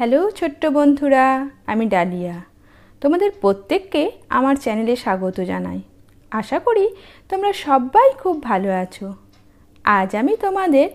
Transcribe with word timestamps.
Hello 0.00 0.30
ছোট্ট 0.30 0.66
বন্ধুরা, 0.66 1.50
আমি 1.66 1.86
ডালিয়া। 1.86 2.40
তোমাদের 3.00 3.30
প্রত্যেককে 3.40 4.10
আমার 4.28 4.56
চ্যানেলে 4.56 4.96
স্বাগত 4.96 5.40
জানাই। 5.40 5.80
আশা 6.30 6.58
করি 6.58 6.88
তোমরা 7.28 7.52
সবাই 7.52 8.12
খুব 8.12 8.42
ভালো 8.42 8.72
আছো। 8.72 9.14
আজ 9.84 10.16
আমি 10.16 10.36
তোমাদের 10.36 10.90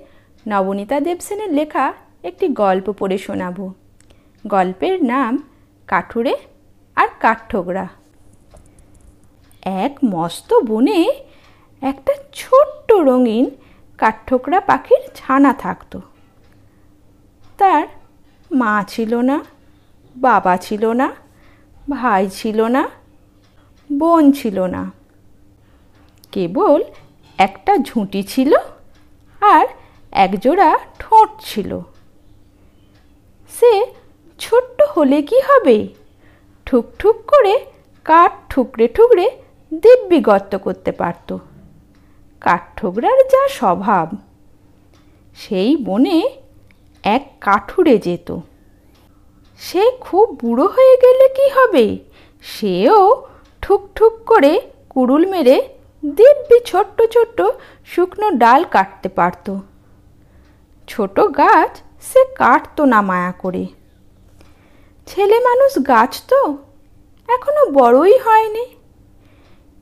নবনীতা 0.47 0.99
দেবসেনের 0.99 1.53
লেখা 1.53 1.93
একটি 2.23 2.47
গল্প 2.47 2.91
পড়ে 2.91 3.17
শোনাবো। 3.17 3.73
গল্পের 4.47 5.03
নাম 5.03 5.49
কাঠুরে 5.87 6.35
আর 6.95 7.07
কাঠঠোকরা। 7.19 7.87
এক 9.61 9.97
মস্ত 10.05 10.53
বনে 10.53 11.13
একটা 11.81 12.13
ছোট্ট 12.33 12.93
রঙিন 12.93 13.49
কাঠঠোকরা 13.97 14.59
পাখির 14.59 14.99
ছানা 15.15 15.53
থাকতো। 15.53 16.01
তার 17.57 17.87
মা 18.61 18.73
ছিল 18.87 19.13
না, 19.29 19.37
বাবা 20.15 20.53
ছিল 20.57 20.83
না, 21.01 21.07
ভাই 21.89 22.23
ছিল 22.29 22.59
না, 22.75 22.83
বোন 23.89 24.23
ছিল 24.31 24.57
না। 24.65 24.81
কেবল 26.31 26.79
একটা 27.37 27.73
ঝুঁটি 27.77 28.21
ছিল 28.23 28.51
আর 29.41 29.65
একজোড়া 30.11 30.69
ঠোঁট 30.99 31.29
ছিল। 31.41 31.71
সে 33.51 33.71
ছোট্ট 34.39 34.77
হলে 34.93 35.19
কি 35.21 35.37
হবে? 35.47 35.77
ঠুক 36.67 36.85
ঠুক 36.99 37.17
করে 37.31 37.55
কাঠ 38.05 38.31
ঠুকরে 38.49 38.85
ঠুকরে 38.87 39.25
দিব্যি 39.71 40.19
গর্ত 40.19 40.53
করতে 40.55 40.91
পারত। 40.91 41.29
কাঠঠোকরার 42.41 43.19
যা 43.33 43.43
স্বভাব, 43.49 44.07
সেই 45.35 45.71
বনে 45.77 46.17
এক 47.03 47.23
কাঠুরে 47.41 47.95
যেত। 47.97 48.29
সে 49.59 49.91
খুব 50.01 50.39
বুড়ো 50.41 50.67
হয়ে 50.67 50.97
গেলে 50.97 51.29
কি 51.29 51.49
হবে? 51.49 51.99
সেও 52.41 53.27
ঠুক 53.61 53.89
ঠুক 53.95 54.13
করে 54.25 54.61
কুড়ুল 54.89 55.25
মেরে 55.25 55.69
দিব্যি 56.05 56.59
ছোট্ট 56.65 57.01
ছোট্ট 57.01 57.41
শুকনো 57.85 58.31
ডাল 58.31 58.63
কাটতে 58.63 59.09
পারত। 59.09 59.59
ছোট 60.87 61.19
গাছ 61.19 61.77
সে 62.01 62.25
কাটতো 62.35 62.85
না 62.85 63.01
মায়া 63.01 63.31
করে। 63.31 63.65
ছেলে 65.05 65.39
মানুষ 65.39 65.87
গাছ 65.87 66.23
তো, 66.27 66.57
এখনও 67.27 67.65
বড়ই 67.71 68.17
হয়নি। 68.17 68.65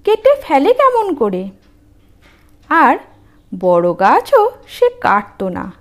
কেটে 0.03 0.35
ফেলে 0.41 0.73
কেমন 0.73 1.13
করে? 1.13 1.49
আর 2.69 2.97
বড় 3.59 3.93
গাছও 3.99 4.51
সে 4.67 4.89
কাটতো 4.89 5.49
না। 5.49 5.71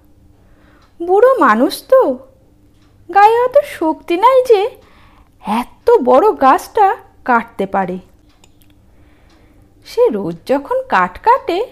বুড়ো 1.03 1.35
মানুষ 1.35 1.83
তো 1.89 2.19
গায়ে 3.15 3.39
অত 3.45 3.57
শক্তি 3.67 4.17
নাই 4.17 4.45
যে 4.49 4.63
এত 5.47 5.91
বড় 6.05 6.27
গাছটা 6.41 6.97
কাটতে 7.25 7.67
পারে। 7.67 7.99
সে 9.87 10.09
রোজ 10.09 10.37
যখন 10.47 10.83
কাঠ 10.89 11.19
কাটে, 11.19 11.67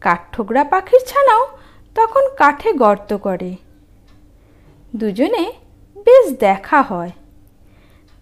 কাঠঠোকরা 0.00 0.64
পাখির 0.64 1.02
ছানাও 1.06 1.44
তখন 1.94 2.24
কাঠে 2.36 2.72
গর্ত 2.72 3.10
করে। 3.16 3.56
দুজনে 4.96 5.44
বেশ 6.04 6.24
দেখা 6.38 6.82
হয়। 6.82 7.12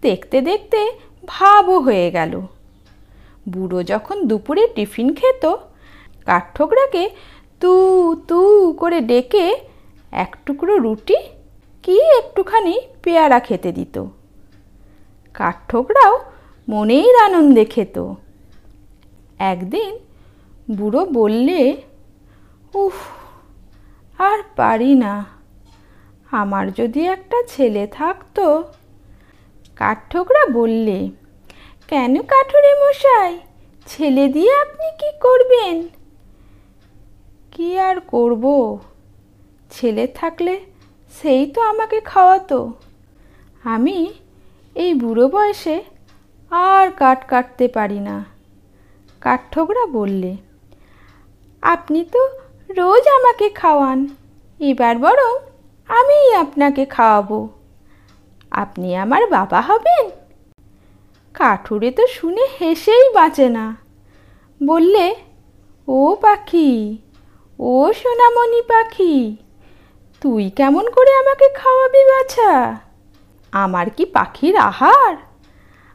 দেখতে 0.03 0.41
দেখতে 0.41 0.81
ভাবও 1.27 1.81
হয়ে 1.81 2.11
গেল। 2.11 2.41
বুড়ো 3.49 3.83
যখন 3.83 4.17
দুপুরে 4.27 4.65
টিফিন 4.75 5.15
খেত, 5.15 5.45
কাঠঠোকরাকে 6.27 7.11
তু 7.61 7.73
তু 8.29 8.41
করে 8.81 9.01
ডেকে 9.01 9.47
এক 10.13 10.37
টুকরো 10.47 10.77
রুটি 10.77 11.17
কি 11.83 12.01
একটুখানি 12.01 12.81
পেয়ারা 13.03 13.41
খেতে 13.41 13.73
দিত। 13.73 14.05
কাঠঠোকরাও 15.35 16.19
মনেই 16.69 17.17
আনন্দে 17.17 17.65
খেত। 17.65 18.15
একদিন 19.39 19.99
বুড়ো 20.77 21.05
বললে, 21.05 21.77
উফ, 22.75 22.95
আর 24.21 24.43
পারি 24.57 24.95
না। 24.95 25.25
আমার 26.31 26.73
যদি 26.73 27.07
একটা 27.07 27.43
ছেলে 27.49 27.87
থাকতো? 27.87 28.65
কাঠঠোকরা 29.77 30.47
বললে, 30.53 31.11
কেন 31.89 32.23
কাঠুরে 32.23 32.75
মশাই, 32.75 33.39
ছেলে 33.87 34.29
দিয়ে 34.29 34.53
আপনি 34.55 34.87
কি 34.99 35.19
করবেন? 35.21 35.89
কি 37.53 37.79
আর 37.79 38.01
করব? 38.01 38.79
ছেলে 39.71 40.07
থাকলে 40.07 40.61
সেই 41.17 41.43
তো 41.47 41.61
আমাকে 41.63 41.99
খাওয়াতো। 42.01 42.61
আমি 43.65 43.99
এই 44.77 44.95
বুড়ো 44.95 45.29
বয়সে 45.29 45.77
আর 46.51 46.91
কাঠ 46.91 47.19
কাটতে 47.27 47.67
পারি 47.69 48.01
না। 48.01 48.25
কাঠঠোকরা 49.21 49.85
বললে, 49.87 50.37
আপনি 51.63 52.01
তো 52.05 52.23
রোজ 52.79 53.05
আমাকে 53.09 53.47
খাওয়ান, 53.51 54.09
এবার 54.61 54.95
বরং 54.99 55.33
আমিই 55.89 56.35
আপনাকে 56.35 56.85
খাওয়াবো। 56.87 57.49
আপনি 58.51 58.89
আমার 58.97 59.23
বাবা 59.27 59.61
হবেন? 59.61 60.05
কাঠুরে 61.35 61.91
তো 61.91 62.05
শুনে 62.07 62.45
হেসেই 62.61 63.05
বাঁচে 63.15 63.49
না। 63.49 63.67
বললে, 64.61 65.07
ও 65.89 66.17
পাখি, 66.21 66.99
ও 67.59 67.93
সোনামণি 68.01 68.63
পাখি 68.63 69.37
তুই 70.23 70.51
কেমন 70.51 70.91
করে 70.91 71.15
আমাকে 71.15 71.49
খাওয়াবি 71.49 71.99
বাছা? 71.99 72.79
আমার 73.53 73.91
কি 73.91 74.05
পাখির 74.05 74.57
আহার? 74.57 75.17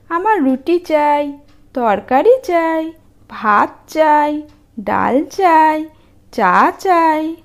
আমার 0.09 0.43
রুটি 0.43 0.79
চাই, 0.79 1.38
তরকারি 1.73 2.41
চাই, 2.43 2.91
ভাত 3.29 3.69
চাই, 3.87 4.41
ডাল 4.79 5.25
চাই, 5.25 5.89
চা 6.31 6.71
চাই। 6.79 7.35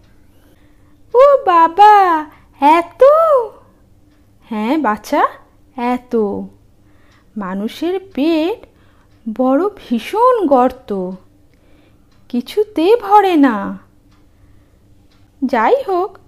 ও 1.14 1.36
বাবা, 1.46 2.24
এত? 2.60 3.02
হ্যাঁ 4.48 4.78
বাছা, 4.78 5.28
এত। 5.76 6.16
মানুষের 7.36 8.00
পেট 8.14 8.66
বড় 9.38 9.68
ভীষণ 9.76 10.46
গর্ত। 10.46 11.10
কিছুতে 12.28 12.96
ভরে 12.96 13.36
না। 13.36 13.78
যাই 15.44 15.82
হোক 15.88 16.18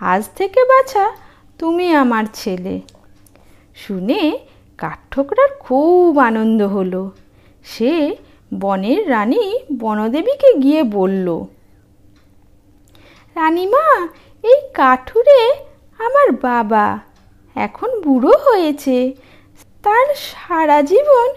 আজ 0.00 0.22
থেকে 0.36 0.64
বাছা 0.64 1.12
তুমি 1.58 1.94
আমার 1.94 2.24
ছেলে। 2.32 2.80
শুনে 3.74 4.38
কাঠঠোকরার 4.78 5.48
খুব 5.60 6.18
আনন্দ 6.18 6.62
হলো। 6.62 7.10
সে 7.64 8.16
বনের 8.54 9.10
রানী 9.10 9.58
বনদেবীকে 9.78 10.52
গিয়ে 10.54 10.82
বলল, 10.82 11.44
রানীমা, 13.34 14.08
এই 14.42 14.60
কাঠুরে 14.74 15.54
আমার 15.98 16.32
বাবা। 16.32 16.98
এখন 17.54 18.00
বুড়ো 18.00 18.34
হয়েছে। 18.36 19.12
তার 19.82 20.06
সারা 20.14 20.82
জীবন 20.82 21.28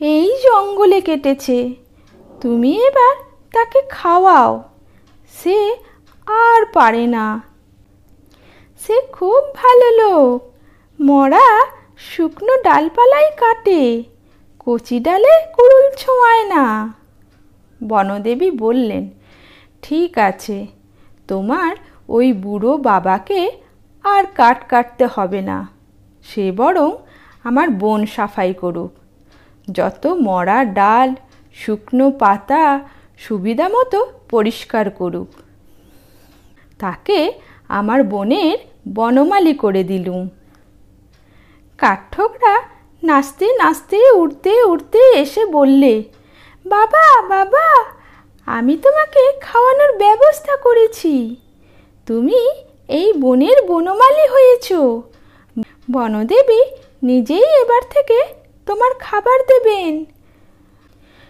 এই 0.00 0.36
জঙ্গলে 0.42 1.00
কেটেছে। 1.00 1.74
তুমি 2.40 2.86
এবার 2.86 3.14
তাকে 3.52 3.82
খাওয়াও। 3.90 4.62
সে 5.42 5.76
আর 6.26 6.66
পারে 6.72 7.06
না। 7.06 7.51
সে 8.82 9.00
খুব 9.12 9.54
ভালো 9.54 9.88
লোক। 9.96 10.42
মরা 11.00 11.66
শুকনো 11.98 12.62
ডালপালাই 12.62 13.30
কাটে, 13.36 14.02
কচি 14.58 15.00
ডালে 15.00 15.32
কুড়ুল 15.56 15.90
ছোঁয়ায় 15.96 16.44
না। 16.44 16.94
বনদেবী 17.84 18.50
বললেন, 18.50 19.10
ঠিক 19.82 20.18
আছে, 20.18 20.66
তোমার 21.28 21.76
ওই 22.08 22.32
বুড়ো 22.32 22.76
বাবাকে 22.76 23.52
আর 24.04 24.24
কাঠ 24.34 24.58
কাটতে 24.68 25.06
হবে 25.14 25.40
না। 25.40 25.68
সে 26.24 26.52
বরং 26.52 26.90
আমার 27.42 27.68
বন 27.68 28.06
সাফাই 28.06 28.54
করুক। 28.54 28.92
যত 29.72 30.06
মরা 30.06 30.64
ডাল, 30.64 31.14
শুকনো 31.54 32.10
পাতা 32.10 32.80
সুবিধা 33.18 33.68
মতো 33.68 34.06
পরিষ্কার 34.30 34.90
করুক। 34.90 35.28
তাকে 36.78 37.32
আমার 37.68 38.04
বনের 38.04 38.71
বনমালি 38.88 39.54
করে 39.54 39.84
দিলুম। 39.84 40.28
কাঠঠোকরা 41.78 42.62
নাচতে 43.02 43.46
নাচতে, 43.56 44.10
উড়তে 44.10 44.64
উড়তে 44.64 44.98
এসে 44.98 45.44
বললে, 45.46 46.04
বাবা 46.66 47.22
বাবা, 47.22 47.84
আমি 48.46 48.76
তোমাকে 48.76 49.38
খাওয়ানোর 49.40 49.98
ব্যবস্থা 49.98 50.56
করেছি। 50.56 51.36
তুমি 52.06 52.50
এই 52.88 53.12
বনের 53.12 53.66
বনমালী 53.66 54.28
হয়েছ। 54.28 54.72
বনদেবী 55.90 56.60
নিজেই 57.02 57.62
এবার 57.62 57.82
থেকে 57.90 58.24
তোমার 58.66 58.90
খাবার 59.00 59.38
দেবেন। 59.40 60.04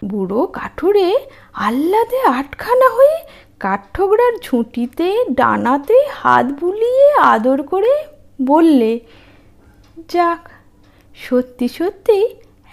বুড়ো 0.05 0.45
কাঠুরে 0.45 1.15
আহ্লাদে 1.53 2.21
আটখানা 2.21 2.89
হয়ে 2.89 3.17
কাঠঠোকরার 3.63 4.33
ঝুঁটিতে 4.43 5.07
ডানাতে 5.31 5.97
হাত 6.11 6.45
বুলিয়ে 6.59 7.07
আদর 7.33 7.59
করে 7.63 7.93
বললে, 8.41 8.91
যাক, 10.13 10.43
সত্যি 11.15 11.67
সত্যি 11.67 12.17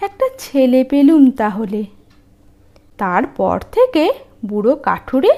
একটা 0.01 0.27
ছেলে 0.39 0.81
পেলুম 0.85 1.23
তাহলে। 1.31 1.81
তারপর 2.99 3.57
থেকে 3.73 4.05
বুড়ো 4.47 4.75
কাঠুরে 4.77 5.33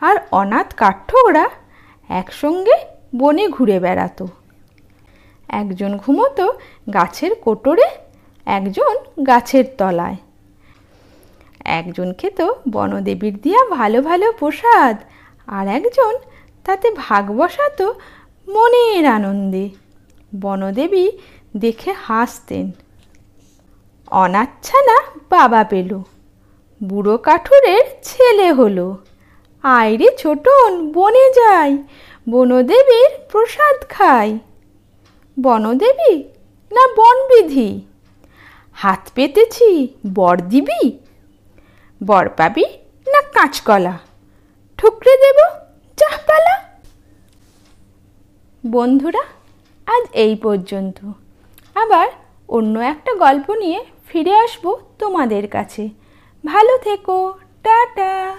আর 0.00 0.16
অনাথ 0.30 0.74
কাঠঠোকরা 0.74 1.46
একসঙ্গে 2.08 2.76
বনে 3.16 3.44
ঘুরে 3.48 3.76
বেড়াতো। 3.80 4.24
একজন 5.48 5.92
ঘুমতো 5.96 6.46
গাছের 6.94 7.32
কোটরে, 7.34 7.88
একজন 8.46 8.94
গাছের 9.22 9.64
তলায়। 9.78 10.16
একজন 11.64 12.12
খেত 12.12 12.52
বনদেবীর 12.70 13.38
দিয়া 13.42 13.68
ভালো 13.70 14.02
ভালো 14.02 14.32
প্রসাদ, 14.32 14.96
আর 15.46 15.68
একজন 15.68 16.18
তাতে 16.64 16.90
ভাগ 16.96 17.36
বসাতো 17.36 17.94
মনের 18.48 19.06
আনন্দে। 19.06 19.68
বনদেবী 20.40 21.10
দেখে 21.56 21.92
হাসতেন। 21.92 22.72
অনাচ্ছানা 24.10 25.02
বাবা 25.30 25.64
পেল। 25.64 25.98
বুড়ো 26.84 27.18
কাঠুরের 27.18 27.84
ছেলে 28.02 28.52
হলো। 28.52 28.96
আইরে 29.62 30.08
ছোটন, 30.18 30.92
বনে 30.92 31.30
যাই, 31.30 31.82
বনদেবীর 32.30 33.10
প্রসাদ 33.32 33.84
খাই। 33.88 34.38
বনদেবী, 35.40 36.22
না 36.72 36.88
বনবিধি? 36.96 37.86
হাত 38.72 39.08
পেতেছি, 39.14 39.88
বর 40.14 40.40
দিবি? 40.40 40.98
বর 42.04 42.28
পাবি 42.28 42.64
না 43.06 43.20
কাঁচকলা? 43.22 43.98
ঠুকরে 44.78 45.14
দেব 45.16 45.38
চাহপালা 45.96 46.54
বন্ধুরা, 48.66 49.22
আজ 49.86 50.04
এই 50.12 50.34
পর্যন্ত। 50.36 50.98
আবার 51.74 52.08
অন্য 52.48 52.78
একটা 52.78 53.14
গল্প 53.14 53.50
নিয়ে 53.50 53.84
ফিরে 54.08 54.34
আসব 54.34 54.64
তোমাদের 54.98 55.48
কাছে। 55.48 55.88
ভালো 56.46 56.78
থেকো, 56.78 57.18
টাটা। 57.62 58.32